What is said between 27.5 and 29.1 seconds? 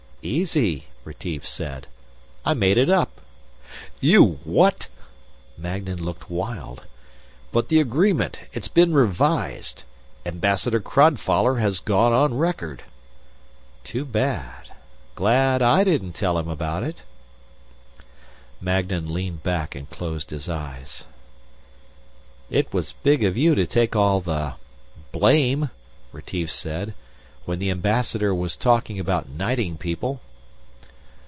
the Ambassador was talking